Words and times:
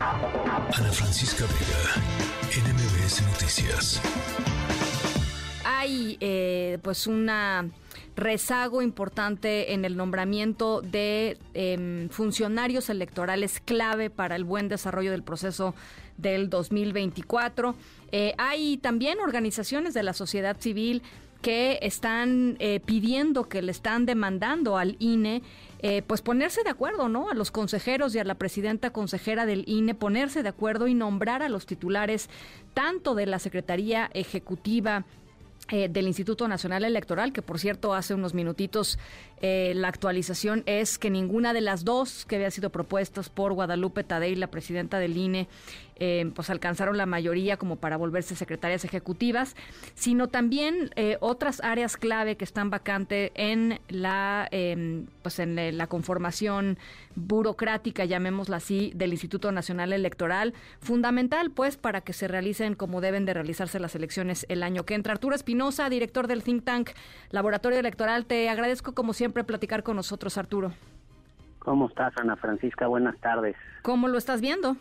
Ana 0.00 0.90
Francisca 0.92 1.44
Vega, 1.44 2.02
NMBS 2.56 3.20
Noticias. 3.20 4.00
Hay 5.80 6.18
eh, 6.20 6.76
pues 6.82 7.06
una 7.06 7.70
rezago 8.14 8.82
importante 8.82 9.72
en 9.72 9.86
el 9.86 9.96
nombramiento 9.96 10.82
de 10.82 11.38
em, 11.54 12.10
funcionarios 12.10 12.90
electorales 12.90 13.60
clave 13.64 14.10
para 14.10 14.36
el 14.36 14.44
buen 14.44 14.68
desarrollo 14.68 15.10
del 15.10 15.22
proceso 15.22 15.74
del 16.18 16.50
2024. 16.50 17.74
Eh, 18.12 18.34
hay 18.36 18.76
también 18.76 19.20
organizaciones 19.20 19.94
de 19.94 20.02
la 20.02 20.12
sociedad 20.12 20.58
civil 20.60 21.00
que 21.40 21.78
están 21.80 22.56
eh, 22.58 22.80
pidiendo, 22.84 23.48
que 23.48 23.62
le 23.62 23.72
están 23.72 24.04
demandando 24.04 24.76
al 24.76 24.96
INE, 24.98 25.42
eh, 25.78 26.02
pues 26.06 26.20
ponerse 26.20 26.62
de 26.62 26.68
acuerdo, 26.68 27.08
¿no? 27.08 27.30
A 27.30 27.34
los 27.34 27.50
consejeros 27.50 28.14
y 28.14 28.18
a 28.18 28.24
la 28.24 28.34
presidenta 28.34 28.90
consejera 28.90 29.46
del 29.46 29.64
INE, 29.66 29.94
ponerse 29.94 30.42
de 30.42 30.50
acuerdo 30.50 30.88
y 30.88 30.94
nombrar 30.94 31.42
a 31.42 31.48
los 31.48 31.64
titulares 31.64 32.28
tanto 32.74 33.14
de 33.14 33.24
la 33.24 33.38
Secretaría 33.38 34.10
Ejecutiva 34.12 35.06
eh, 35.70 35.88
del 35.88 36.06
Instituto 36.06 36.48
Nacional 36.48 36.84
Electoral, 36.84 37.32
que 37.32 37.42
por 37.42 37.58
cierto 37.58 37.94
hace 37.94 38.14
unos 38.14 38.34
minutitos 38.34 38.98
la 39.42 39.88
actualización 39.88 40.64
es 40.66 40.98
que 40.98 41.08
ninguna 41.08 41.54
de 41.54 41.62
las 41.62 41.82
dos 41.82 42.26
que 42.26 42.36
había 42.36 42.50
sido 42.50 42.68
propuestas 42.68 43.30
por 43.30 43.54
Guadalupe 43.54 44.04
Tadei, 44.04 44.34
la 44.34 44.50
presidenta 44.50 44.98
del 44.98 45.16
INE, 45.16 45.48
eh, 46.00 46.30
pues 46.34 46.50
alcanzaron 46.50 46.96
la 46.96 47.06
mayoría 47.06 47.56
como 47.58 47.76
para 47.76 47.96
volverse 47.96 48.34
secretarias 48.34 48.84
ejecutivas, 48.84 49.54
sino 49.94 50.28
también 50.28 50.90
eh, 50.96 51.18
otras 51.20 51.62
áreas 51.62 51.96
clave 51.96 52.36
que 52.36 52.44
están 52.44 52.70
vacantes 52.70 53.30
en 53.34 53.80
la 53.88 54.48
em, 54.50 55.06
pues 55.22 55.38
en 55.38 55.76
la 55.76 55.86
conformación 55.86 56.78
burocrática, 57.14 58.04
llamémosla 58.04 58.56
así, 58.56 58.92
del 58.94 59.12
Instituto 59.12 59.52
Nacional 59.52 59.92
Electoral, 59.92 60.54
fundamental 60.80 61.50
pues 61.50 61.76
para 61.76 62.00
que 62.00 62.12
se 62.12 62.28
realicen 62.28 62.74
como 62.74 63.00
deben 63.00 63.26
de 63.26 63.34
realizarse 63.34 63.78
las 63.78 63.94
elecciones 63.94 64.46
el 64.48 64.62
año 64.62 64.84
que 64.84 64.94
entra. 64.94 65.12
Arturo 65.12 65.34
Espinosa, 65.34 65.88
director 65.88 66.26
del 66.26 66.42
think 66.42 66.64
tank 66.64 66.90
Laboratorio 67.30 67.78
Electoral, 67.78 68.26
te 68.26 68.48
agradezco 68.48 68.94
como 68.94 69.12
siempre 69.12 69.44
platicar 69.44 69.82
con 69.82 69.96
nosotros, 69.96 70.38
Arturo. 70.38 70.72
¿Cómo 71.58 71.88
estás, 71.88 72.12
Ana 72.16 72.36
Francisca? 72.36 72.86
Buenas 72.86 73.18
tardes. 73.20 73.54
¿Cómo 73.82 74.08
lo 74.08 74.16
estás 74.16 74.40
viendo? 74.40 74.76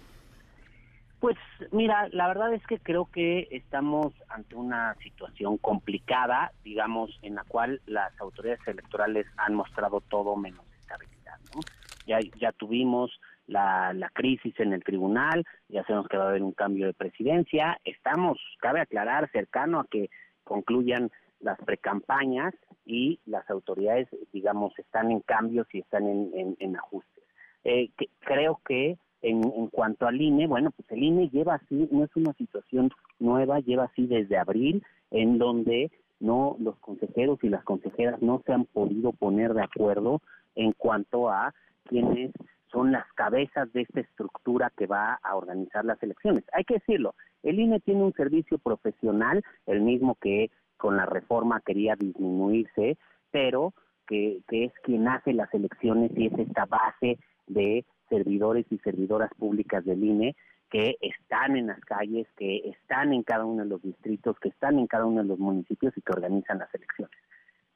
Pues 1.20 1.38
mira, 1.72 2.08
la 2.12 2.28
verdad 2.30 2.54
es 2.54 2.66
que 2.66 2.80
creo 2.80 3.06
que 3.12 3.48
estamos 3.52 4.14
ante 4.30 4.56
una 4.56 4.96
situación 5.04 5.58
complicada, 5.58 6.54
digamos, 6.64 7.20
en 7.22 7.36
la 7.36 7.44
cual 7.44 7.82
las 7.86 8.18
autoridades 8.22 8.66
electorales 8.66 9.28
han 9.36 9.54
mostrado 9.54 10.00
todo 10.02 10.38
menos 10.38 10.66
estabilidad. 10.80 11.38
¿no? 11.54 11.62
Ya, 12.08 12.20
ya 12.40 12.54
tuvimos 12.54 13.20
la, 13.48 13.92
la 13.94 14.10
crisis 14.10 14.58
en 14.60 14.72
el 14.72 14.84
tribunal, 14.84 15.46
ya 15.68 15.84
sabemos 15.84 16.08
que 16.08 16.18
va 16.18 16.26
a 16.26 16.30
haber 16.30 16.44
un 16.44 16.54
cambio 16.54 16.86
de 16.86 16.94
presidencia, 16.94 17.80
estamos, 17.84 18.40
cabe 18.60 18.80
aclarar, 18.80 19.30
cercano 19.32 19.82
a 19.82 19.88
que 19.88 20.10
concluyan 20.46 21.12
las 21.40 21.58
precampañas 21.60 22.54
y 22.86 23.20
las 23.26 23.50
autoridades, 23.50 24.08
digamos, 24.32 24.78
están 24.78 25.12
en 25.12 25.20
cambios 25.22 25.68
y 25.74 25.80
están 25.80 26.08
en, 26.08 26.56
en, 26.60 26.76
ajustes. 26.76 27.24
Eh, 27.64 27.90
que, 27.98 28.10
creo 28.20 28.60
que 28.66 28.98
en, 29.22 29.68
cuanto 29.68 30.08
al 30.08 30.22
INE, 30.22 30.48
bueno, 30.48 30.72
pues 30.72 30.90
el 30.92 31.04
INE 31.04 31.30
lleva 31.30 31.56
así, 31.56 31.88
no 31.92 32.04
es 32.04 32.16
una 32.16 32.34
situación 32.34 32.92
nueva, 33.20 33.60
lleva 33.60 33.86
así 33.86 34.08
desde 34.08 34.38
abril, 34.38 34.84
en 35.12 35.38
donde 35.38 35.92
no 36.20 36.56
los 36.60 36.78
consejeros 36.80 37.40
y 37.44 37.50
las 37.50 37.64
consejeras 37.64 38.22
no 38.22 38.42
se 38.46 38.54
han 38.54 38.66
podido 38.66 39.12
poner 39.14 39.54
de 39.54 39.64
acuerdo 39.64 40.22
en 40.56 40.74
cuanto 40.74 41.30
a 41.30 41.54
quiénes 41.86 42.32
son 42.72 42.92
las 42.92 43.12
cabezas 43.14 43.72
de 43.74 43.82
esta 43.82 44.02
estructura 44.02 44.72
que 44.78 44.86
va 44.86 45.20
a 45.24 45.36
organizar 45.36 45.86
las 45.86 46.02
elecciones. 46.04 46.44
Hay 46.54 46.64
que 46.64 46.76
decirlo, 46.76 47.16
el 47.44 47.60
INE 47.60 47.80
tiene 47.80 48.04
un 48.04 48.14
servicio 48.14 48.58
profesional, 48.58 49.44
el 49.66 49.82
mismo 49.82 50.16
que 50.16 50.52
con 50.78 50.98
la 50.98 51.06
reforma 51.06 51.62
quería 51.62 51.96
disminuirse, 51.96 52.98
pero 53.32 53.74
que, 54.08 54.42
que 54.48 54.66
es 54.66 54.74
quien 54.84 55.08
hace 55.08 55.34
las 55.34 55.54
elecciones 55.54 56.12
y 56.16 56.28
es 56.28 56.40
esta 56.40 56.66
base 56.66 57.18
de 57.48 57.86
servidores 58.10 58.66
y 58.70 58.78
servidoras 58.80 59.32
públicas 59.36 59.86
del 59.86 60.04
INE 60.04 60.36
que 60.70 60.98
están 61.02 61.58
en 61.58 61.68
las 61.68 61.80
calles, 61.82 62.28
que 62.38 62.70
están 62.70 63.14
en 63.14 63.24
cada 63.24 63.46
uno 63.46 63.64
de 63.64 63.70
los 63.70 63.82
distritos, 63.82 64.38
que 64.40 64.50
están 64.50 64.78
en 64.78 64.88
cada 64.88 65.06
uno 65.06 65.22
de 65.22 65.28
los 65.28 65.40
municipios 65.40 65.98
y 65.98 66.02
que 66.02 66.12
organizan 66.12 66.60
las 66.60 66.74
elecciones. 66.74 67.18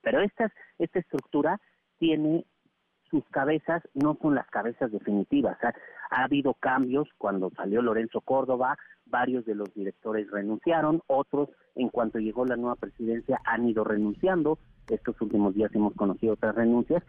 Pero 0.01 0.21
esta, 0.21 0.53
esta 0.77 0.99
estructura 0.99 1.59
tiene 1.97 2.45
sus 3.09 3.23
cabezas, 3.29 3.81
no 3.93 4.17
son 4.21 4.35
las 4.35 4.47
cabezas 4.47 4.91
definitivas. 4.91 5.57
Ha, 5.63 5.73
ha 6.11 6.23
habido 6.23 6.53
cambios 6.55 7.07
cuando 7.17 7.49
salió 7.55 7.81
Lorenzo 7.81 8.21
Córdoba, 8.21 8.77
varios 9.05 9.45
de 9.45 9.55
los 9.55 9.73
directores 9.73 10.29
renunciaron, 10.29 11.01
otros 11.07 11.49
en 11.75 11.89
cuanto 11.89 12.19
llegó 12.19 12.45
la 12.45 12.55
nueva 12.55 12.75
presidencia 12.75 13.39
han 13.45 13.67
ido 13.67 13.83
renunciando, 13.83 14.59
estos 14.87 15.19
últimos 15.21 15.55
días 15.55 15.73
hemos 15.73 15.93
conocido 15.95 16.33
otras 16.33 16.55
renuncias, 16.55 17.03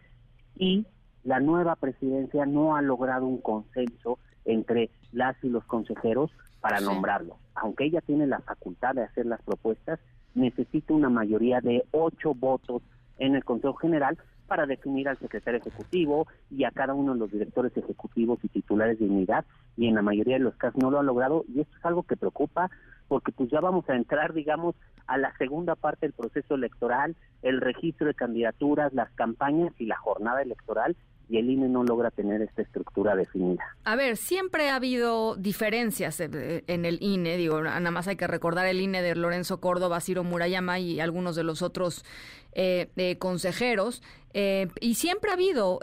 y 0.55 0.85
la 1.25 1.39
nueva 1.39 1.75
presidencia 1.75 2.45
no 2.45 2.75
ha 2.75 2.81
logrado 2.81 3.25
un 3.25 3.39
consenso 3.39 4.19
entre 4.45 4.91
las 5.11 5.35
y 5.43 5.49
los 5.49 5.65
consejeros 5.65 6.31
para 6.61 6.79
nombrarlo. 6.79 7.37
Aunque 7.55 7.85
ella 7.85 8.01
tiene 8.01 8.27
la 8.27 8.39
facultad 8.39 8.95
de 8.95 9.03
hacer 9.03 9.25
las 9.25 9.41
propuestas, 9.41 9.99
necesita 10.35 10.93
una 10.93 11.09
mayoría 11.09 11.61
de 11.61 11.83
ocho 11.91 12.33
votos 12.35 12.83
en 13.17 13.35
el 13.35 13.43
Consejo 13.43 13.73
General 13.75 14.17
para 14.47 14.67
definir 14.67 15.09
al 15.09 15.17
secretario 15.17 15.59
ejecutivo 15.59 16.27
y 16.51 16.65
a 16.65 16.71
cada 16.71 16.93
uno 16.93 17.13
de 17.13 17.19
los 17.19 17.31
directores 17.31 17.75
ejecutivos 17.75 18.37
y 18.43 18.49
titulares 18.49 18.99
de 18.99 19.05
unidad 19.05 19.45
y 19.75 19.87
en 19.87 19.95
la 19.95 20.03
mayoría 20.03 20.35
de 20.35 20.43
los 20.43 20.55
casos 20.55 20.79
no 20.81 20.91
lo 20.91 20.99
ha 20.99 21.03
logrado 21.03 21.45
y 21.47 21.61
esto 21.61 21.75
es 21.75 21.85
algo 21.85 22.03
que 22.03 22.15
preocupa 22.15 22.69
porque 23.07 23.31
pues 23.31 23.49
ya 23.49 23.59
vamos 23.59 23.89
a 23.89 23.95
entrar 23.95 24.33
digamos 24.33 24.75
a 25.07 25.17
la 25.17 25.35
segunda 25.37 25.75
parte 25.75 26.05
del 26.05 26.13
proceso 26.13 26.55
electoral, 26.55 27.15
el 27.41 27.61
registro 27.61 28.07
de 28.07 28.13
candidaturas, 28.13 28.93
las 28.93 29.09
campañas 29.11 29.73
y 29.79 29.85
la 29.85 29.97
jornada 29.97 30.41
electoral 30.41 30.95
y 31.29 31.37
el 31.37 31.49
INE 31.49 31.67
no 31.69 31.83
logra 31.83 32.11
tener 32.11 32.41
esta 32.41 32.61
estructura 32.61 33.15
definida. 33.15 33.63
A 33.83 33.95
ver, 33.95 34.17
siempre 34.17 34.69
ha 34.69 34.75
habido 34.75 35.35
diferencias 35.35 36.19
en 36.19 36.85
el 36.85 36.97
INE, 37.01 37.37
digo, 37.37 37.61
nada 37.61 37.91
más 37.91 38.07
hay 38.07 38.15
que 38.15 38.27
recordar 38.27 38.65
el 38.67 38.79
INE 38.79 39.01
de 39.01 39.15
Lorenzo 39.15 39.59
Córdoba, 39.59 40.01
Ciro 40.01 40.23
Murayama 40.23 40.79
y 40.79 40.99
algunos 40.99 41.35
de 41.35 41.43
los 41.43 41.61
otros 41.61 42.05
eh, 42.53 42.89
eh, 42.95 43.17
consejeros, 43.17 44.03
eh, 44.33 44.67
y 44.79 44.95
siempre 44.95 45.31
ha 45.31 45.33
habido, 45.33 45.79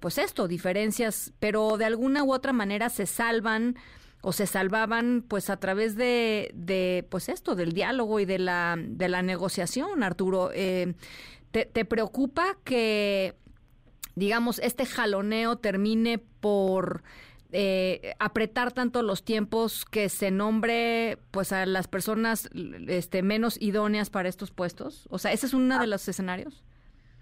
pues 0.00 0.18
esto, 0.18 0.48
diferencias, 0.48 1.32
pero 1.40 1.76
de 1.76 1.84
alguna 1.84 2.24
u 2.24 2.32
otra 2.32 2.52
manera 2.52 2.88
se 2.88 3.06
salvan 3.06 3.76
o 4.22 4.32
se 4.32 4.46
salvaban 4.46 5.22
pues 5.26 5.50
a 5.50 5.58
través 5.58 5.96
de, 5.96 7.06
pues 7.10 7.28
esto 7.28 7.54
del 7.54 7.72
diálogo 7.72 8.20
y 8.20 8.24
de 8.24 8.38
la 8.38 8.76
de 8.78 9.08
la 9.08 9.20
negociación 9.20 10.02
Arturo 10.02 10.48
¿te, 10.48 10.94
¿te, 11.50 11.84
preocupa 11.84 12.56
que 12.64 13.34
digamos, 14.14 14.58
este 14.60 14.86
jaloneo 14.86 15.56
termine 15.56 16.18
por 16.18 17.02
eh, 17.56 18.14
apretar 18.18 18.72
tanto 18.72 19.02
los 19.02 19.24
tiempos 19.24 19.84
que 19.84 20.08
se 20.08 20.32
nombre 20.32 21.18
pues 21.30 21.52
a 21.52 21.66
las 21.66 21.86
personas 21.86 22.50
este 22.88 23.22
menos 23.22 23.60
idóneas 23.62 24.10
para 24.10 24.28
estos 24.28 24.50
puestos? 24.50 25.06
O 25.10 25.18
sea, 25.18 25.32
¿ese 25.32 25.46
es 25.46 25.54
uno 25.54 25.78
de 25.78 25.84
ah. 25.84 25.86
los 25.86 26.08
escenarios? 26.08 26.64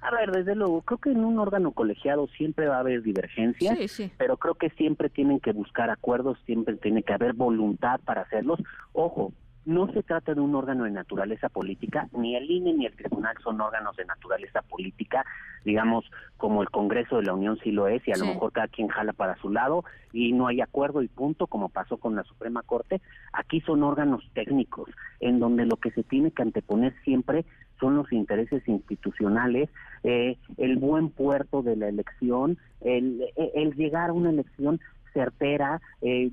A 0.00 0.10
ver, 0.10 0.32
desde 0.32 0.56
luego, 0.56 0.80
creo 0.82 0.98
que 0.98 1.10
en 1.10 1.24
un 1.24 1.38
órgano 1.38 1.70
colegiado 1.70 2.26
siempre 2.36 2.66
va 2.66 2.76
a 2.76 2.80
haber 2.80 3.02
divergencias, 3.02 3.78
pero 4.18 4.36
creo 4.36 4.54
que 4.54 4.70
siempre 4.70 5.08
tienen 5.08 5.38
que 5.38 5.52
buscar 5.52 5.90
acuerdos, 5.90 6.38
siempre 6.44 6.76
tiene 6.76 7.04
que 7.04 7.12
haber 7.12 7.34
voluntad 7.34 8.00
para 8.00 8.22
hacerlos. 8.22 8.58
Ojo, 8.94 9.32
no 9.64 9.92
se 9.92 10.02
trata 10.02 10.34
de 10.34 10.40
un 10.40 10.54
órgano 10.54 10.84
de 10.84 10.90
naturaleza 10.90 11.48
política, 11.48 12.08
ni 12.12 12.36
el 12.36 12.50
INE 12.50 12.74
ni 12.74 12.86
el 12.86 12.96
Tribunal 12.96 13.36
son 13.42 13.60
órganos 13.60 13.96
de 13.96 14.04
naturaleza 14.04 14.62
política, 14.62 15.24
digamos, 15.64 16.04
como 16.36 16.62
el 16.62 16.70
Congreso 16.70 17.16
de 17.16 17.22
la 17.22 17.34
Unión 17.34 17.58
sí 17.62 17.70
lo 17.70 17.86
es, 17.86 18.06
y 18.06 18.12
a 18.12 18.16
lo 18.16 18.26
mejor 18.26 18.52
cada 18.52 18.68
quien 18.68 18.88
jala 18.88 19.12
para 19.12 19.36
su 19.36 19.50
lado 19.50 19.84
y 20.12 20.32
no 20.32 20.48
hay 20.48 20.60
acuerdo 20.60 21.02
y 21.02 21.08
punto, 21.08 21.46
como 21.46 21.68
pasó 21.68 21.98
con 21.98 22.16
la 22.16 22.24
Suprema 22.24 22.62
Corte. 22.62 23.00
Aquí 23.32 23.60
son 23.60 23.82
órganos 23.82 24.28
técnicos, 24.34 24.90
en 25.20 25.38
donde 25.38 25.64
lo 25.66 25.76
que 25.76 25.92
se 25.92 26.02
tiene 26.02 26.32
que 26.32 26.42
anteponer 26.42 26.94
siempre 27.04 27.44
son 27.78 27.96
los 27.96 28.12
intereses 28.12 28.66
institucionales, 28.68 29.68
eh, 30.02 30.36
el 30.56 30.76
buen 30.76 31.10
puerto 31.10 31.62
de 31.62 31.76
la 31.76 31.88
elección, 31.88 32.58
el, 32.80 33.24
el 33.36 33.74
llegar 33.74 34.10
a 34.10 34.12
una 34.12 34.30
elección 34.30 34.80
certera 35.12 35.80
eh, 36.00 36.30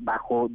bajo 0.00 0.50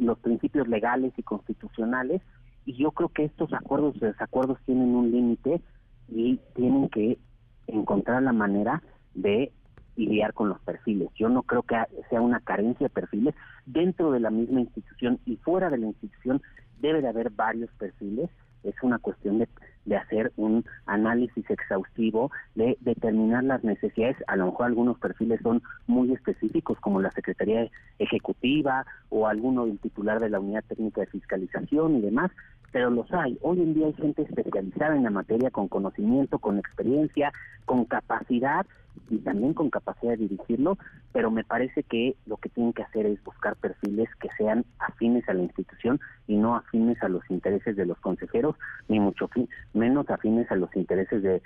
los 0.00 0.18
principios 0.18 0.68
legales 0.68 1.12
y 1.16 1.22
constitucionales 1.22 2.22
y 2.64 2.74
yo 2.74 2.90
creo 2.90 3.08
que 3.08 3.24
estos 3.24 3.52
acuerdos 3.52 3.96
y 3.96 4.00
desacuerdos 4.00 4.58
tienen 4.66 4.94
un 4.94 5.10
límite 5.10 5.60
y 6.08 6.38
tienen 6.54 6.88
que 6.88 7.18
encontrar 7.66 8.22
la 8.22 8.32
manera 8.32 8.82
de 9.14 9.52
lidiar 9.96 10.34
con 10.34 10.48
los 10.48 10.60
perfiles. 10.60 11.08
Yo 11.14 11.28
no 11.28 11.42
creo 11.42 11.62
que 11.62 11.76
sea 12.10 12.20
una 12.20 12.40
carencia 12.40 12.86
de 12.86 12.90
perfiles 12.90 13.34
dentro 13.64 14.10
de 14.10 14.20
la 14.20 14.30
misma 14.30 14.60
institución 14.60 15.20
y 15.24 15.36
fuera 15.36 15.70
de 15.70 15.78
la 15.78 15.86
institución 15.86 16.42
debe 16.80 17.00
de 17.00 17.08
haber 17.08 17.30
varios 17.30 17.70
perfiles 17.78 18.30
es 18.62 18.74
una 18.82 18.98
cuestión 18.98 19.38
de, 19.38 19.48
de 19.86 19.96
hacer 19.96 20.32
un 20.36 20.64
análisis 20.84 21.48
exhaustivo, 21.48 22.30
de 22.54 22.76
determinar 22.80 23.44
las 23.44 23.64
necesidades. 23.64 24.16
A 24.26 24.36
lo 24.36 24.46
mejor 24.46 24.66
algunos 24.66 24.98
perfiles 24.98 25.40
son 25.42 25.62
muy 25.86 26.12
específicos, 26.12 26.78
como 26.80 27.00
la 27.00 27.10
Secretaría 27.12 27.70
Ejecutiva 27.98 28.84
o 29.08 29.26
alguno 29.26 29.66
del 29.66 29.78
titular 29.78 30.20
de 30.20 30.28
la 30.28 30.40
Unidad 30.40 30.64
Técnica 30.68 31.00
de 31.00 31.06
Fiscalización 31.06 31.96
y 31.96 32.00
demás, 32.02 32.30
pero 32.72 32.90
los 32.90 33.10
hay. 33.12 33.38
Hoy 33.40 33.62
en 33.62 33.74
día 33.74 33.86
hay 33.86 33.94
gente 33.94 34.22
especializada 34.22 34.96
en 34.96 35.04
la 35.04 35.10
materia 35.10 35.50
con 35.50 35.68
conocimiento, 35.68 36.38
con 36.38 36.58
experiencia, 36.58 37.32
con 37.64 37.84
capacidad 37.86 38.66
y 39.10 39.18
también 39.18 39.54
con 39.54 39.70
capacidad 39.70 40.12
de 40.12 40.28
dirigirlo, 40.28 40.78
pero 41.12 41.30
me 41.30 41.44
parece 41.44 41.82
que 41.82 42.16
lo 42.26 42.36
que 42.36 42.48
tienen 42.48 42.72
que 42.72 42.82
hacer 42.82 43.06
es 43.06 43.22
buscar 43.24 43.56
perfiles 43.56 44.08
que 44.20 44.28
sean 44.36 44.64
afines 44.78 45.28
a 45.28 45.34
la 45.34 45.42
institución 45.42 46.00
y 46.26 46.36
no 46.36 46.56
afines 46.56 47.02
a 47.02 47.08
los 47.08 47.22
intereses 47.30 47.76
de 47.76 47.86
los 47.86 47.98
consejeros, 47.98 48.56
ni 48.88 49.00
mucho 49.00 49.30
menos 49.74 50.08
afines 50.10 50.50
a 50.50 50.56
los 50.56 50.74
intereses 50.76 51.22
de, 51.22 51.42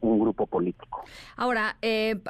un, 0.00 0.18
grupo 0.18 0.46
político. 0.46 1.04
Ahora, 1.36 1.76
eh, 1.82 2.20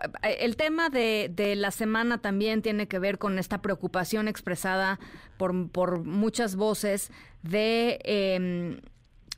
el 0.40 0.56
tema 0.56 0.88
de, 0.88 1.30
de, 1.34 1.54
la 1.56 1.70
semana 1.70 2.18
también 2.18 2.60
tiene 2.60 2.88
que 2.88 2.98
ver 2.98 3.18
con 3.18 3.38
esta 3.38 3.62
preocupación 3.62 4.28
expresada 4.28 4.98
por, 5.36 5.70
por 5.70 6.04
muchas 6.04 6.56
voces 6.56 7.12
de... 7.42 7.98
Eh, 8.04 8.80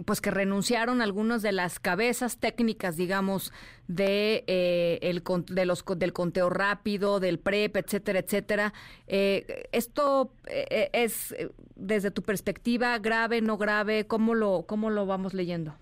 pues 0.04 0.20
que 0.20 0.30
renunciaron 0.30 1.02
algunas 1.02 1.42
de 1.42 1.52
las 1.52 1.78
cabezas 1.78 2.38
técnicas, 2.38 2.96
digamos, 2.96 3.52
de 3.88 4.44
eh, 4.46 4.98
el 5.02 5.22
de 5.46 5.66
los 5.66 5.84
del 5.96 6.12
conteo 6.12 6.50
rápido, 6.50 7.20
del 7.20 7.38
PREP, 7.38 7.76
etcétera, 7.76 8.20
etcétera. 8.20 8.72
Eh, 9.06 9.68
esto 9.72 10.32
eh, 10.46 10.90
es 10.92 11.34
desde 11.76 12.10
tu 12.10 12.22
perspectiva 12.22 12.98
grave, 12.98 13.40
no 13.40 13.56
grave, 13.56 14.06
¿cómo 14.06 14.34
lo 14.34 14.64
cómo 14.66 14.90
lo 14.90 15.06
vamos 15.06 15.34
leyendo? 15.34 15.74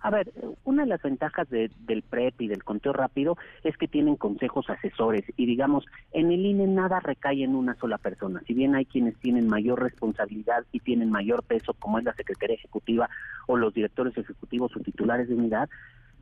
A 0.00 0.10
ver, 0.10 0.32
una 0.64 0.84
de 0.84 0.88
las 0.88 1.02
ventajas 1.02 1.48
del 1.50 2.02
PREP 2.08 2.40
y 2.40 2.48
del 2.48 2.64
conteo 2.64 2.92
rápido 2.92 3.36
es 3.64 3.76
que 3.76 3.86
tienen 3.86 4.16
consejos 4.16 4.70
asesores 4.70 5.24
y 5.36 5.44
digamos, 5.44 5.84
en 6.12 6.30
el 6.32 6.46
INE 6.46 6.66
nada 6.66 7.00
recae 7.00 7.44
en 7.44 7.54
una 7.54 7.74
sola 7.74 7.98
persona. 7.98 8.42
Si 8.46 8.54
bien 8.54 8.74
hay 8.74 8.86
quienes 8.86 9.14
tienen 9.16 9.46
mayor 9.46 9.82
responsabilidad 9.82 10.64
y 10.72 10.80
tienen 10.80 11.10
mayor 11.10 11.42
peso, 11.42 11.74
como 11.74 11.98
es 11.98 12.04
la 12.04 12.14
Secretaría 12.14 12.56
Ejecutiva 12.56 13.10
o 13.46 13.58
los 13.58 13.74
directores 13.74 14.16
ejecutivos 14.16 14.74
o 14.74 14.80
titulares 14.80 15.28
de 15.28 15.34
unidad, 15.34 15.68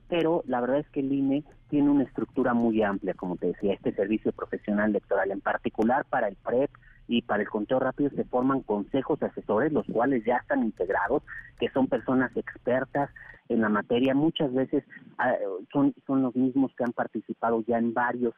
pero 0.09 0.43
la 0.47 0.61
verdad 0.61 0.81
es 0.81 0.89
que 0.89 1.01
el 1.01 1.13
INE 1.13 1.45
tiene 1.69 1.91
una 1.91 2.05
estructura 2.05 2.55
muy 2.55 2.83
amplia, 2.83 3.15
como 3.15 3.37
te 3.37 3.49
decía, 3.49 3.75
este 3.75 3.93
servicio 3.93 4.33
profesional 4.33 4.91
electoral, 4.91 5.31
en 5.31 5.41
particular 5.41 6.05
para 6.07 6.29
el 6.29 6.37
PREP, 6.37 6.71
y 7.09 7.23
para 7.23 7.43
el 7.43 7.49
conteo 7.49 7.81
rápido 7.81 8.11
se 8.11 8.25
forman 8.25 8.61
consejos 8.61 9.21
asesores, 9.23 9.73
los 9.73 9.87
cuales 9.87 10.25
ya 10.25 10.37
están 10.37 10.63
integrados, 10.63 11.23
que 11.59 11.71
son 11.71 11.89
personas 11.89 12.31
expertas 12.37 13.11
en 13.49 13.63
la 13.63 13.71
materia, 13.71 14.15
muchas 14.15 14.53
veces 14.53 14.85
ah, 15.17 15.35
son, 15.73 15.95
son 16.07 16.23
los 16.23 16.37
mismos 16.37 16.71
que 16.77 16.85
han 16.85 16.93
participado 16.93 17.65
ya 17.67 17.79
en 17.79 17.95
varios, 17.95 18.35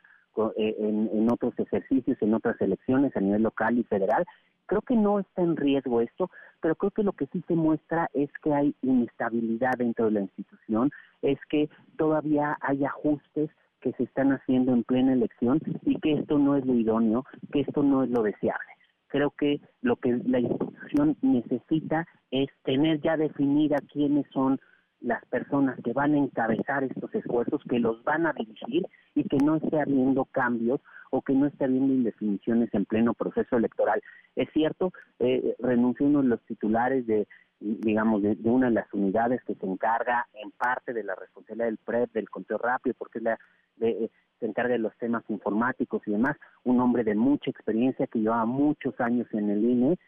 eh, 0.56 0.76
en, 0.78 1.10
en 1.12 1.30
otros 1.30 1.52
ejercicios, 1.58 2.16
en 2.20 2.32
otras 2.32 2.60
elecciones 2.60 3.14
a 3.16 3.20
nivel 3.20 3.42
local 3.42 3.76
y 3.76 3.84
federal. 3.84 4.24
Creo 4.66 4.82
que 4.82 4.94
no 4.94 5.18
está 5.18 5.42
en 5.42 5.56
riesgo 5.56 6.00
esto, 6.00 6.30
pero 6.60 6.76
creo 6.76 6.92
que 6.92 7.02
lo 7.02 7.12
que 7.12 7.26
sí 7.26 7.42
se 7.48 7.56
muestra 7.56 8.08
es 8.14 8.30
que 8.42 8.54
hay 8.54 8.76
inestabilidad 8.82 9.72
dentro 9.76 10.04
de 10.04 10.12
la 10.12 10.20
institución, 10.20 10.92
es 11.22 11.38
que 11.48 11.68
todavía 11.98 12.56
hay 12.60 12.84
ajustes 12.84 13.50
que 13.80 13.92
se 13.92 14.04
están 14.04 14.32
haciendo 14.32 14.72
en 14.72 14.84
plena 14.84 15.12
elección 15.12 15.60
y 15.84 15.98
que 16.00 16.14
esto 16.14 16.38
no 16.38 16.56
es 16.56 16.64
lo 16.66 16.74
idóneo, 16.74 17.24
que 17.52 17.60
esto 17.60 17.82
no 17.82 18.04
es 18.04 18.10
lo 18.10 18.22
deseable. 18.22 18.70
Creo 19.08 19.30
que 19.30 19.60
lo 19.82 19.96
que 19.96 20.20
la 20.24 20.40
institución 20.40 21.16
necesita 21.22 22.06
es 22.30 22.48
tener 22.64 23.00
ya 23.00 23.16
definida 23.16 23.78
quiénes 23.92 24.26
son 24.32 24.60
las 25.00 25.24
personas 25.26 25.78
que 25.82 25.92
van 25.92 26.14
a 26.14 26.18
encabezar 26.18 26.84
estos 26.84 27.12
esfuerzos, 27.14 27.62
que 27.68 27.78
los 27.78 28.04
van 28.04 28.26
a 28.26 28.32
dirigir 28.32 28.86
y 29.14 29.24
que 29.24 29.38
no 29.38 29.56
esté 29.56 29.80
habiendo 29.80 30.26
cambios 30.26 30.80
o 31.10 31.22
que 31.22 31.32
no 31.32 31.46
esté 31.46 31.64
habiendo 31.64 31.92
indefiniciones 31.92 32.72
en 32.72 32.84
pleno 32.84 33.14
proceso 33.14 33.56
electoral. 33.56 34.00
Es 34.36 34.48
cierto, 34.52 34.92
eh, 35.18 35.56
renunció 35.58 36.06
uno 36.06 36.22
de 36.22 36.28
los 36.28 36.40
titulares 36.42 37.06
de 37.06 37.26
digamos, 37.60 38.22
de, 38.22 38.36
una 38.44 38.68
de 38.68 38.72
las 38.72 38.92
unidades 38.92 39.42
que 39.44 39.54
se 39.54 39.66
encarga 39.66 40.26
en 40.34 40.50
parte 40.50 40.92
de 40.92 41.04
la 41.04 41.14
responsabilidad 41.14 41.66
del 41.66 41.78
PREP, 41.78 42.12
del 42.12 42.30
conteo 42.30 42.58
rápido, 42.58 42.94
porque 42.98 43.20
la, 43.20 43.38
de, 43.76 44.10
se 44.38 44.46
encarga 44.46 44.72
de 44.72 44.78
los 44.78 44.96
temas 44.96 45.22
informáticos 45.28 46.02
y 46.06 46.12
demás, 46.12 46.36
un 46.64 46.80
hombre 46.80 47.04
de 47.04 47.14
mucha 47.14 47.50
experiencia 47.50 48.06
que 48.06 48.20
lleva 48.20 48.44
muchos 48.46 48.98
años 49.00 49.28
en 49.32 49.50
el 49.50 49.64
INE, 49.64 49.98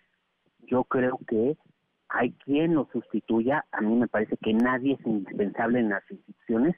yo 0.67 0.85
creo 0.85 1.19
que 1.29 1.57
hay 2.09 2.33
quien 2.45 2.75
lo 2.75 2.89
sustituya, 2.93 3.65
a 3.73 3.81
mí 3.81 3.95
me 3.95 4.09
parece 4.09 4.37
que 4.39 4.55
nadie 4.55 4.95
es 4.95 5.07
indispensable 5.07 5.81
en 5.81 5.91
las 5.91 6.11
instituciones, 6.11 6.77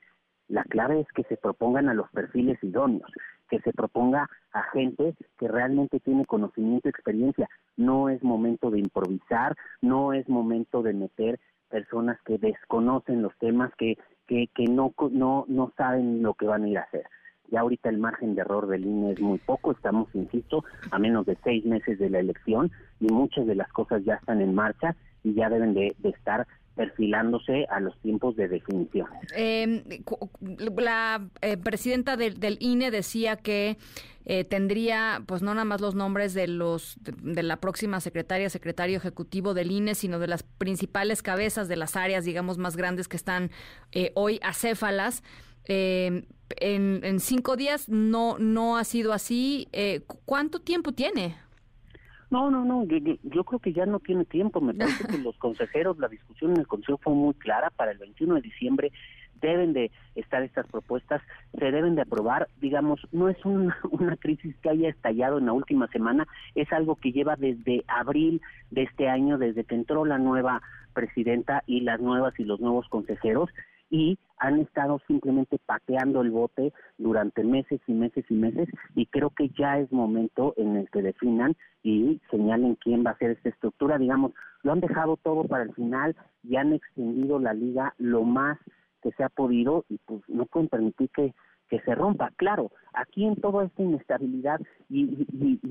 la 0.49 0.65
clave 0.65 1.01
es 1.01 1.09
que 1.15 1.25
se 1.25 1.37
propongan 1.37 1.89
a 1.89 1.95
los 1.95 2.11
perfiles 2.11 2.63
idóneos, 2.63 3.11
que 3.49 3.61
se 3.61 3.73
proponga 3.73 4.29
a 4.53 4.63
gente 4.73 5.15
que 5.39 5.49
realmente 5.49 6.01
tiene 6.01 6.27
conocimiento 6.27 6.89
y 6.89 6.91
experiencia. 6.91 7.49
No 7.77 8.09
es 8.09 8.23
momento 8.23 8.71
de 8.71 8.79
improvisar, 8.79 9.57
no 9.81 10.13
es 10.13 10.29
momento 10.29 10.83
de 10.83 10.95
meter 10.95 11.41
personas 11.69 12.19
que 12.25 12.39
desconocen 12.39 13.23
los 13.23 13.37
temas, 13.39 13.73
que 13.77 13.99
que, 14.27 14.49
que 14.55 14.65
no, 14.65 14.95
no, 15.11 15.45
no 15.49 15.73
saben 15.77 16.23
lo 16.23 16.35
que 16.35 16.47
van 16.47 16.65
a 16.65 16.69
ir 16.69 16.79
a 16.79 16.83
hacer. 16.83 17.05
Ya 17.51 17.61
ahorita 17.61 17.91
el 17.91 17.99
margen 17.99 18.35
de 18.35 18.41
error 18.41 18.67
del 18.67 18.87
INE 18.87 19.13
es 19.13 19.21
muy 19.21 19.39
poco, 19.39 19.73
estamos, 19.73 20.09
insisto, 20.15 20.65
a 20.91 20.99
menos 20.99 21.27
de 21.27 21.37
seis 21.45 21.65
meses 21.65 21.99
de 21.99 22.11
la 22.11 22.21
elección 22.21 22.71
y 23.01 23.07
muchas 23.13 23.47
de 23.47 23.55
las 23.55 23.71
cosas 23.73 24.03
ya 24.05 24.15
están 24.15 24.41
en 24.41 24.55
marcha 24.55 24.97
y 25.23 25.35
ya 25.35 25.51
deben 25.51 25.75
de, 25.75 25.95
estar 26.03 26.47
perfilándose 26.75 27.67
a 27.71 27.81
los 27.81 27.97
tiempos 28.01 28.37
de 28.37 28.49
definición. 28.49 29.07
Em, 29.35 29.83
la 30.77 31.29
eh, 31.41 31.57
presidenta 31.57 32.17
del 32.17 32.57
INE 32.61 32.91
decía 32.91 33.37
que 33.37 33.79
eh, 34.27 34.45
tendría, 34.45 35.23
pues 35.27 35.43
no 35.43 35.53
nada 35.53 35.67
más 35.67 35.83
los 35.83 35.95
nombres 35.95 36.33
de 36.33 36.49
los 36.49 36.97
de, 37.03 37.43
la 37.43 37.57
próxima 37.59 38.01
secretaria, 38.01 38.49
secretario 38.49 38.97
ejecutivo 38.97 39.53
del 39.53 39.71
INE, 39.71 39.95
sino 39.95 40.19
de 40.19 40.29
las 40.29 40.43
principales 40.43 41.23
cabezas 41.23 41.69
de 41.69 41.77
las 41.77 41.95
áreas, 41.95 42.25
digamos, 42.25 42.57
más 42.57 42.77
grandes 42.77 43.07
que 43.07 43.17
están 43.17 43.51
eh, 43.93 44.13
hoy 44.15 44.41
acéfalas. 44.43 45.23
Eh, 45.67 46.27
en, 46.57 47.01
en, 47.05 47.21
cinco 47.21 47.57
días 47.57 47.89
no 47.89 48.39
no 48.39 48.77
ha 48.77 48.85
sido 48.85 49.13
así. 49.13 49.69
¿Cuánto 50.25 50.61
tiempo 50.61 50.93
tiene? 50.93 51.37
No, 52.35 52.51
no, 52.51 52.65
no, 52.65 52.83
yo, 52.83 52.99
yo, 53.23 53.45
creo 53.45 53.61
que 53.61 53.73
ya 53.73 53.87
no 53.87 54.01
tiene 54.01 54.25
tiempo. 54.25 54.61
Me 54.61 54.75
parece 54.75 55.07
que 55.07 55.19
los 55.19 55.37
consejeros, 55.39 56.01
la 56.01 56.09
discusión 56.09 56.51
en 56.51 56.57
el 56.57 56.67
Consejo 56.67 56.99
fue 57.01 57.15
muy 57.15 57.33
clara. 57.35 57.71
Para 57.71 57.93
el 57.93 57.99
21 57.99 58.35
de 58.35 58.41
diciembre 58.41 58.91
deben 59.41 59.73
de 59.73 59.93
estar 60.17 60.43
estas 60.43 60.67
propuestas, 60.67 61.23
se 61.57 61.71
deben 61.71 61.95
de 61.95 62.03
aprobar, 62.03 62.49
digamos, 62.61 63.07
no 63.13 63.29
es 63.29 63.37
una 63.45 64.17
crisis 64.17 64.57
que 64.63 64.69
haya 64.69 64.89
estallado 64.89 65.39
en 65.39 65.47
la 65.47 65.53
última 65.53 65.87
semana, 65.89 66.27
es 66.57 66.73
algo 66.73 66.97
que 66.97 67.13
lleva 67.13 67.37
desde 67.37 67.85
abril 67.87 68.43
de 68.73 68.83
este 68.83 69.09
año, 69.09 69.39
desde 69.39 69.63
que 69.63 69.77
entró 69.77 70.05
la 70.05 70.19
nueva 70.19 70.61
presidenta 70.93 71.63
y 71.67 71.83
las 71.83 72.01
nuevas 72.01 72.35
y 72.41 72.45
los 72.45 72.59
nuevos 72.59 72.89
consejeros, 72.89 73.49
y 73.95 74.19
han 74.39 74.59
estado 74.59 75.01
simplemente 75.07 75.61
pateando 75.65 76.23
el 76.23 76.33
bote 76.33 76.73
durante 76.99 77.45
meses 77.45 77.81
y 77.87 77.93
meses 77.93 78.25
y 78.29 78.35
meses 78.35 78.69
y 78.97 79.07
creo 79.07 79.31
que 79.31 79.51
ya 79.51 79.79
es 79.79 79.93
momento 79.93 80.53
en 80.57 80.75
el 80.75 80.91
que 80.91 81.01
definan 81.01 81.55
y 81.85 82.21
señalen 82.29 82.75
quién 82.75 83.07
va 83.07 83.11
a 83.11 83.19
ser 83.19 83.31
esta 83.31 83.51
estructura, 83.51 83.97
digamos, 83.97 84.33
lo 84.65 84.73
han 84.73 84.81
dejado 84.81 85.17
todo 85.17 85.45
para 85.45 85.63
el 85.63 85.73
final 85.75 86.17
y 86.43 86.57
han 86.57 86.73
extendido 86.73 87.39
la 87.39 87.55
liga 87.55 87.95
lo 87.99 88.25
más 88.25 88.59
que 89.01 89.13
se 89.13 89.23
ha 89.23 89.29
podido 89.29 89.85
y 89.89 89.99
pues 89.99 90.23
no 90.27 90.47
pueden 90.47 90.69
permitir 90.69 91.09
que, 91.11 91.33
que 91.75 91.81
se 91.81 91.95
rompa. 91.97 92.31
Claro, 92.37 92.71
aquí 92.93 93.25
en 93.25 93.35
toda 93.35 93.65
esta 93.65 93.83
inestabilidad 93.83 94.61
y, 94.89 95.27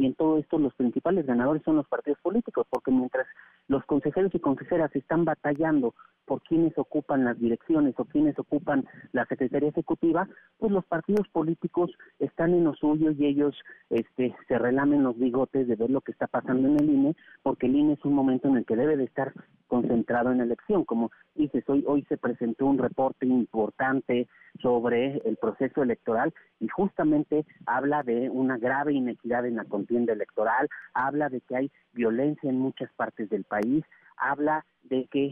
en 0.05 0.13
todo 0.15 0.37
esto 0.37 0.59
los 0.59 0.73
principales 0.73 1.25
ganadores 1.25 1.63
son 1.63 1.77
los 1.77 1.87
partidos 1.87 2.19
políticos, 2.21 2.67
porque 2.69 2.91
mientras 2.91 3.25
los 3.69 3.85
consejeros 3.85 4.35
y 4.35 4.39
consejeras 4.39 4.93
están 4.97 5.23
batallando 5.23 5.95
por 6.25 6.41
quienes 6.41 6.77
ocupan 6.77 7.23
las 7.23 7.39
direcciones 7.39 7.95
o 7.97 8.03
quienes 8.03 8.37
ocupan 8.37 8.85
la 9.13 9.25
Secretaría 9.27 9.69
Ejecutiva, 9.69 10.27
pues 10.57 10.73
los 10.73 10.85
partidos 10.85 11.25
políticos 11.29 11.91
están 12.19 12.53
en 12.53 12.65
lo 12.65 12.73
suyo 12.73 13.11
y 13.11 13.25
ellos 13.25 13.55
este, 13.89 14.35
se 14.49 14.57
relamen 14.57 15.03
los 15.03 15.17
bigotes 15.17 15.69
de 15.69 15.75
ver 15.77 15.89
lo 15.89 16.01
que 16.01 16.11
está 16.11 16.27
pasando 16.27 16.67
en 16.67 16.79
el 16.79 16.89
INE, 16.89 17.15
porque 17.43 17.67
el 17.67 17.77
INE 17.77 17.93
es 17.93 18.03
un 18.03 18.13
momento 18.13 18.49
en 18.49 18.57
el 18.57 18.65
que 18.65 18.75
debe 18.75 18.97
de 18.97 19.05
estar 19.05 19.31
concentrado 19.73 20.31
en 20.31 20.39
elección. 20.39 20.85
Como 20.85 21.09
dices, 21.33 21.67
hoy, 21.67 21.83
hoy 21.87 22.03
se 22.03 22.15
presentó 22.15 22.67
un 22.67 22.77
reporte 22.77 23.25
importante 23.25 24.27
sobre 24.61 25.17
el 25.25 25.35
proceso 25.37 25.81
electoral 25.81 26.31
y 26.59 26.67
justamente 26.67 27.43
habla 27.65 28.03
de 28.03 28.29
una 28.29 28.59
grave 28.59 28.93
inequidad 28.93 29.47
en 29.47 29.55
la 29.55 29.65
contienda 29.65 30.13
electoral, 30.13 30.69
habla 30.93 31.29
de 31.29 31.41
que 31.41 31.55
hay 31.55 31.71
violencia 31.91 32.51
en 32.51 32.59
muchas 32.59 32.93
partes 32.93 33.31
del 33.31 33.45
país, 33.45 33.83
habla 34.15 34.63
de 34.83 35.07
que 35.11 35.31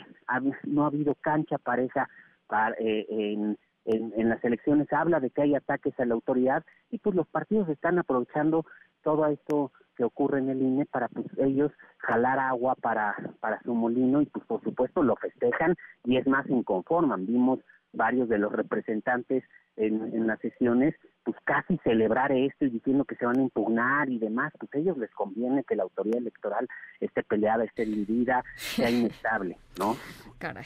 no 0.64 0.86
ha 0.86 0.88
habido 0.88 1.14
cancha 1.22 1.60
pareja 1.60 2.10
eh, 2.80 3.06
en, 3.10 3.60
en, 3.86 4.28
las 4.28 4.44
elecciones, 4.44 4.92
habla 4.92 5.20
de 5.20 5.30
que 5.30 5.44
hay 5.44 5.54
ataques 5.54 5.94
a 6.00 6.06
la 6.06 6.16
autoridad 6.16 6.64
y 6.90 6.98
pues 6.98 7.16
los 7.16 7.28
partidos 7.28 7.70
están 7.70 8.00
aprovechando 8.00 8.66
todo 9.04 9.28
esto 9.28 9.72
ocurre 10.04 10.40
en 10.40 10.50
el 10.50 10.62
INE 10.62 10.86
para 10.86 11.08
pues 11.08 11.26
ellos 11.38 11.72
jalar 11.98 12.40
agua 12.40 12.76
para, 12.76 13.16
para 13.40 13.62
su 13.62 13.74
molino 13.74 14.22
y 14.22 14.26
pues 14.26 14.46
por 14.46 14.62
supuesto 14.64 15.04
lo 15.04 15.16
festejan 15.16 15.76
y 16.04 16.18
es 16.18 16.28
más 16.28 16.48
inconforman. 16.50 17.26
Vimos 17.26 17.60
varios 17.94 18.30
de 18.30 18.38
los 18.38 18.52
representantes 18.52 19.44
en, 19.76 20.14
en 20.14 20.28
las 20.28 20.40
sesiones 20.40 20.96
pues 21.24 21.38
casi 21.44 21.78
celebrar 21.84 22.32
esto 22.32 22.66
y 22.66 22.70
diciendo 22.70 23.06
que 23.06 23.16
se 23.16 23.26
van 23.26 23.38
a 23.38 23.44
impugnar 23.44 24.10
y 24.10 24.18
demás, 24.18 24.52
pues 24.60 24.74
a 24.74 24.78
ellos 24.80 24.98
les 24.98 25.12
conviene 25.12 25.64
que 25.64 25.76
la 25.76 25.84
autoridad 25.84 26.18
electoral 26.18 26.68
esté 27.00 27.24
peleada, 27.24 27.64
esté 27.64 27.86
dividida, 27.86 28.44
sea 28.56 28.90
inestable, 28.90 29.58
¿no? 29.78 29.96
Caray. 30.40 30.66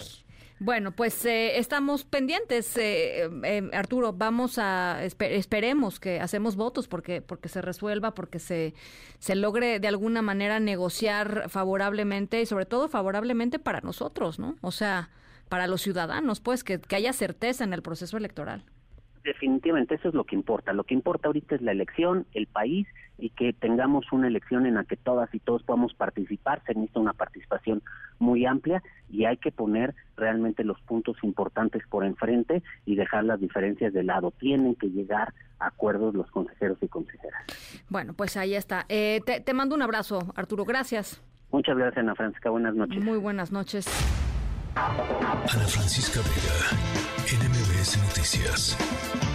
Bueno, 0.59 0.91
pues 0.93 1.25
eh, 1.25 1.57
estamos 1.57 2.05
pendientes, 2.05 2.77
eh, 2.77 3.29
eh, 3.43 3.69
Arturo. 3.74 4.13
Vamos 4.13 4.57
a 4.57 5.03
esperemos 5.03 6.00
que 6.00 6.21
hacemos 6.21 6.55
votos 6.55 6.88
porque 6.88 7.21
porque 7.21 7.50
se 7.50 7.62
resuelva, 7.62 8.15
porque 8.15 8.39
se 8.39 8.74
se 9.19 9.35
logre 9.35 9.79
de 9.81 9.88
alguna 9.89 10.21
manera 10.21 10.62
negociar 10.62 11.50
favorablemente 11.50 12.41
y 12.41 12.45
sobre 12.45 12.65
todo 12.65 12.88
favorablemente 12.88 13.59
para 13.59 13.81
nosotros, 13.81 14.39
¿no? 14.39 14.55
O 14.62 14.71
sea, 14.71 15.09
para 15.50 15.67
los 15.67 15.81
ciudadanos, 15.81 16.39
pues 16.39 16.63
que, 16.63 16.79
que 16.79 16.95
haya 16.95 17.12
certeza 17.12 17.65
en 17.65 17.74
el 17.74 17.81
proceso 17.81 18.15
electoral 18.15 18.63
definitivamente 19.25 19.96
eso 19.96 20.10
es 20.10 20.13
lo 20.13 20.24
que 20.24 20.36
importa. 20.36 20.72
Lo 20.72 20.84
que 20.84 20.94
importa 20.94 21.27
ahorita 21.27 21.55
es 21.55 21.62
la 21.62 21.72
elección, 21.72 22.25
el 22.34 22.48
país 22.48 22.88
y 23.17 23.32
que 23.32 23.53
tengamos 23.53 24.12
una 24.12 24.27
elección 24.27 24.65
en 24.65 24.75
la 24.75 24.84
que 24.84 24.96
todas 24.96 25.34
y 25.34 25.39
todos 25.39 25.63
podamos 25.63 25.94
participar. 25.94 26.62
Se 26.65 26.74
necesita 26.74 27.00
una 27.00 27.13
participación 27.13 27.82
muy 28.20 28.46
amplia 28.46 28.82
y 29.10 29.25
hay 29.25 29.38
que 29.38 29.51
poner 29.51 29.96
realmente 30.15 30.63
los 30.63 30.79
puntos 30.82 31.17
importantes 31.24 31.84
por 31.89 32.05
enfrente 32.05 32.63
y 32.86 32.96
dejar 32.96 33.25
las 33.25 33.39
diferencias 33.39 33.94
de 33.94 34.03
lado. 34.03 34.32
Tienen 34.32 34.75
que 34.75 34.89
llegar 34.89 35.34
a 35.60 35.67
acuerdos 35.67 36.13
los 36.13 36.29
consejeros 36.32 36.77
y 36.82 36.88
consejeras. 36.88 37.44
Bueno, 37.89 38.13
pues 38.13 38.38
ahí 38.38 38.55
está. 38.55 38.86
Eh, 38.89 39.22
te, 39.25 39.41
te 39.41 39.53
mando 39.53 39.75
un 39.75 39.82
abrazo, 39.82 40.32
Arturo. 40.36 40.65
Gracias. 40.65 41.22
Muchas 41.51 41.77
gracias, 41.77 42.00
Ana 42.00 42.15
Francisca. 42.15 42.50
Buenas 42.50 42.75
noches. 42.75 43.03
Muy 43.03 43.17
buenas 43.17 43.51
noches. 43.51 43.88
Ana 44.75 45.67
Francisca 45.67 46.20
Vega, 46.20 47.14
NMBS 47.27 47.98
Noticias. 48.03 49.35